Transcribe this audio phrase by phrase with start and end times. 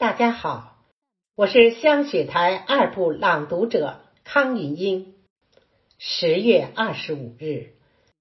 [0.00, 0.78] 大家好，
[1.36, 5.12] 我是香雪台二部朗读者康云英。
[5.98, 7.74] 十月二十五日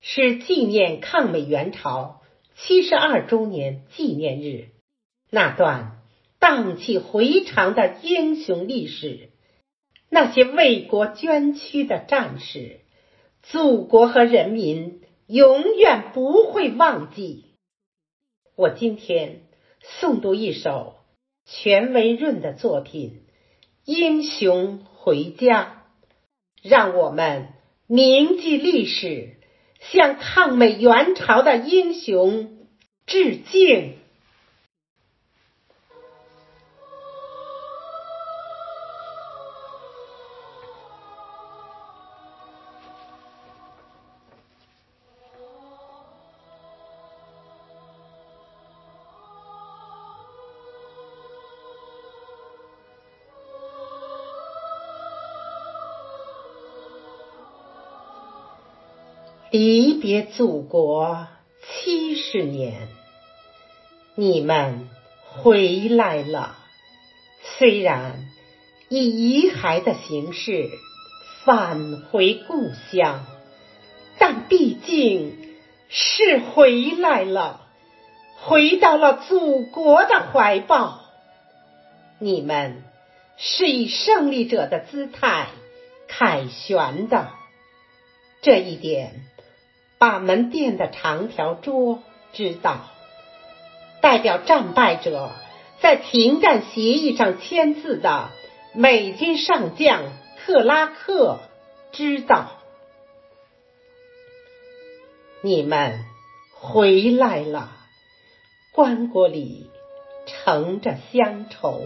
[0.00, 2.22] 是纪念抗美援朝
[2.54, 4.68] 七十二周年纪念日，
[5.30, 6.00] 那段
[6.38, 9.30] 荡气回肠的英雄历史，
[10.08, 12.82] 那些为国捐躯的战士，
[13.42, 17.56] 祖国和人民永远不会忘记。
[18.54, 19.40] 我今天
[20.00, 21.00] 诵读一首。
[21.46, 23.10] 全维润的作品
[23.84, 25.84] 《英雄回家》，
[26.68, 27.48] 让我们
[27.86, 29.36] 铭记历史，
[29.80, 32.66] 向抗美援朝的英雄
[33.06, 33.94] 致敬。
[59.56, 61.28] 离别祖国
[61.62, 62.88] 七十年，
[64.16, 64.88] 你们
[65.22, 66.56] 回来了。
[67.40, 68.26] 虽然
[68.88, 70.70] 以遗骸的形式
[71.44, 73.24] 返回故乡，
[74.18, 75.54] 但毕竟
[75.88, 77.60] 是回来了，
[78.40, 81.00] 回到了祖国的怀抱。
[82.18, 82.82] 你们
[83.36, 85.46] 是以胜利者的姿态
[86.08, 87.28] 凯旋的，
[88.42, 89.26] 这一点。
[90.04, 92.02] 把门店的长条桌
[92.34, 92.90] 知道，
[94.02, 95.30] 代表战败者
[95.80, 98.28] 在停战协议上签字的
[98.74, 100.02] 美军上将
[100.44, 101.40] 克拉克
[101.90, 102.50] 知道，
[105.40, 106.04] 你们
[106.52, 107.70] 回来了。
[108.72, 109.70] 棺椁里
[110.26, 111.80] 盛着乡愁，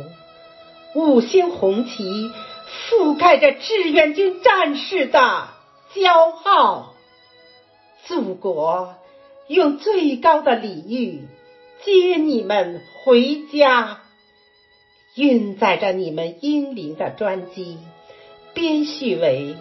[0.96, 2.32] 五星红旗
[2.90, 5.20] 覆盖着志愿军战士的
[5.94, 6.94] 骄傲。
[8.08, 8.94] 祖国
[9.48, 11.26] 用最高的礼遇
[11.84, 14.00] 接你们回家，
[15.14, 17.76] 运载着你们英灵的专机
[18.54, 19.56] 编序为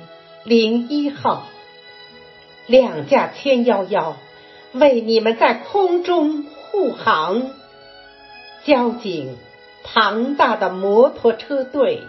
[0.46, 1.44] 零一号，
[2.68, 4.16] 两架歼幺幺
[4.72, 7.52] 为你们在空中护航，
[8.64, 9.36] 交警
[9.84, 12.02] 庞大的摩托车队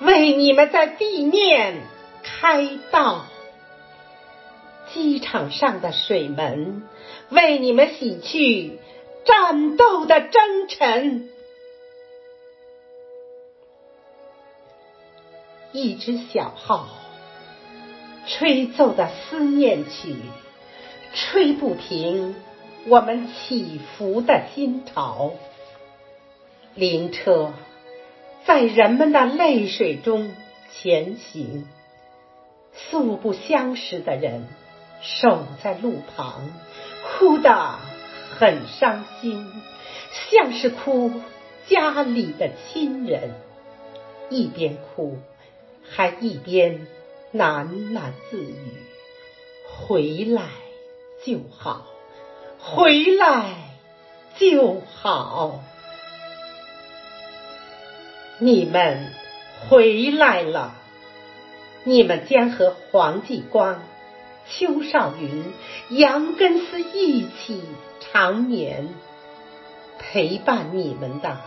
[0.00, 1.80] 为你们在地面
[2.22, 3.24] 开道。
[4.92, 6.82] 机场上的水门
[7.30, 8.78] 为你们洗去
[9.24, 11.28] 战斗的征尘，
[15.72, 16.88] 一支小号
[18.26, 20.16] 吹奏的思念曲，
[21.14, 22.34] 吹不停
[22.86, 25.32] 我们起伏的心潮。
[26.74, 27.52] 灵车
[28.44, 30.34] 在人们的泪水中
[30.72, 31.66] 前行，
[32.72, 34.46] 素不相识的人。
[35.00, 36.50] 守在路旁，
[37.04, 37.78] 哭得
[38.38, 39.50] 很伤心，
[40.30, 41.12] 像是哭
[41.66, 43.34] 家里的亲人。
[44.30, 45.18] 一边哭，
[45.88, 46.86] 还一边
[47.32, 48.72] 喃喃自语
[49.66, 50.42] ：“回来
[51.24, 51.86] 就好，
[52.58, 53.54] 回来
[54.36, 55.60] 就好。”
[58.40, 59.12] 你们
[59.68, 60.74] 回来了，
[61.84, 63.82] 你们将和黄继光。
[64.50, 65.44] 邱少云、
[65.90, 67.62] 杨根思一起
[68.00, 68.88] 长眠，
[69.98, 71.38] 陪伴你们的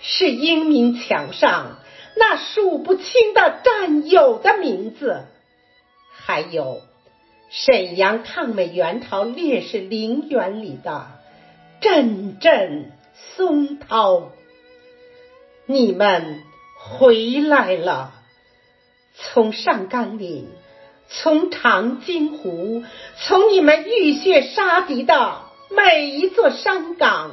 [0.00, 1.78] 是英明墙上
[2.16, 5.24] 那数不清的战友的名字，
[6.12, 6.80] 还有
[7.50, 11.08] 沈阳抗美援朝烈士陵园里的
[11.80, 12.92] 阵阵
[13.36, 14.30] 松涛。
[15.66, 16.42] 你们
[16.78, 18.12] 回来了，
[19.14, 20.48] 从上甘岭。
[21.10, 22.84] 从长津湖，
[23.18, 27.32] 从你们浴血杀敌的每一座山岗，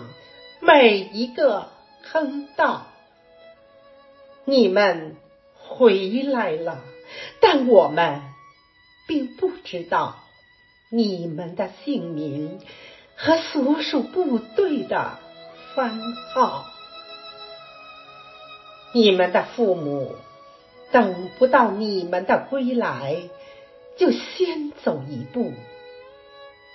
[0.61, 1.69] 每一个
[2.03, 2.87] 坑道，
[4.45, 5.17] 你们
[5.53, 6.79] 回来了，
[7.41, 8.21] 但我们
[9.07, 10.19] 并不知道
[10.89, 12.61] 你们的姓名
[13.17, 15.19] 和所属部队的
[15.75, 15.99] 番
[16.33, 16.65] 号。
[18.93, 20.15] 你们的父母
[20.93, 23.17] 等不到你们的归来。
[23.97, 25.53] 就先走一步，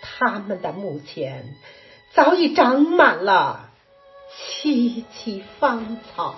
[0.02, 1.54] 他们的墓前
[2.12, 3.70] 早已长满了
[4.62, 6.36] 萋萋芳草。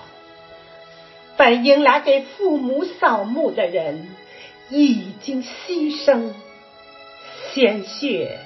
[1.37, 4.11] 本应来给父母扫墓的人
[4.69, 6.33] 已经牺牲，
[7.53, 8.39] 鲜血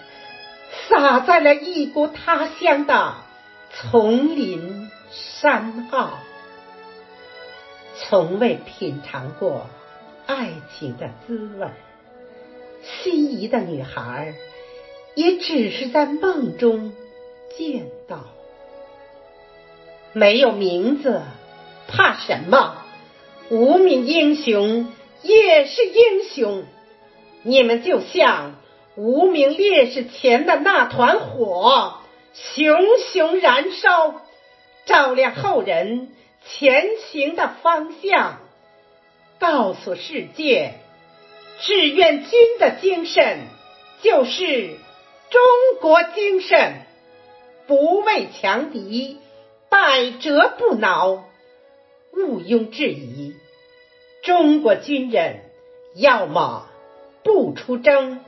[0.88, 3.14] 洒在了异国他乡的
[3.72, 6.18] 丛林山坳。
[7.98, 9.66] 从未品尝过
[10.26, 11.68] 爱情的滋味，
[13.02, 14.34] 心仪的女孩
[15.14, 16.92] 也只是在梦中
[17.56, 18.24] 见到。
[20.12, 21.22] 没有名字，
[21.88, 22.82] 怕什么？
[23.50, 24.92] 无名英雄
[25.22, 26.64] 也是英雄。
[27.42, 28.56] 你们就像
[28.96, 31.98] 无名烈士前的那团火，
[32.34, 32.76] 熊
[33.12, 34.22] 熊燃烧，
[34.84, 36.10] 照亮后人
[36.44, 38.40] 前行的方向，
[39.38, 40.74] 告诉世界，
[41.60, 43.40] 志愿军的精神
[44.02, 44.76] 就是
[45.30, 45.40] 中
[45.80, 46.82] 国精神，
[47.66, 49.18] 不畏强敌，
[49.68, 51.24] 百折不挠。
[52.12, 53.34] 毋庸置疑，
[54.22, 55.42] 中国军人
[55.94, 56.68] 要么。
[57.22, 58.24] 不出征，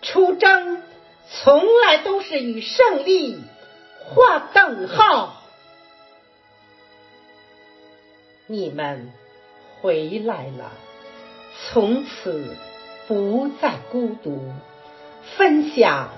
[0.00, 0.82] 出征
[1.30, 3.38] 从来都是与胜利
[4.06, 5.42] 划等号。
[8.46, 9.12] 你们
[9.82, 10.72] 回来了，
[11.66, 12.56] 从此
[13.06, 14.52] 不再孤独，
[15.36, 16.10] 分享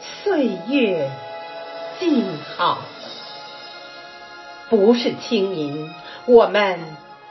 [0.00, 1.10] 岁月
[2.00, 2.24] 静
[2.56, 2.78] 好。
[4.68, 5.92] 不是清明，
[6.26, 6.80] 我们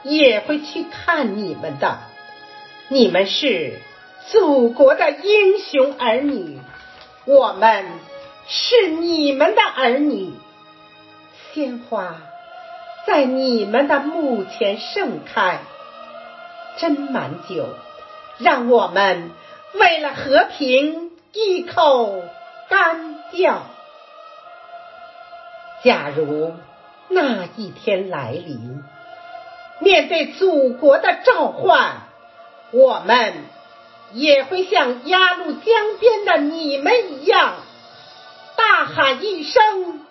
[0.02, 1.98] 也会去看你们的。
[2.88, 3.78] 你们是。
[4.30, 6.60] 祖国的英雄儿女，
[7.24, 7.86] 我们
[8.46, 10.32] 是你们的儿女。
[11.52, 12.18] 鲜花
[13.04, 15.58] 在你们的墓前盛开，
[16.78, 17.68] 斟满酒，
[18.38, 19.30] 让我们
[19.74, 22.22] 为了和平一口
[22.68, 23.62] 干掉。
[25.84, 26.54] 假如
[27.08, 28.82] 那一天来临，
[29.80, 32.02] 面对祖国的召唤，
[32.70, 33.34] 我们。
[34.14, 37.54] 也会像鸭绿江边的你们一样，
[38.58, 40.01] 大喊一声。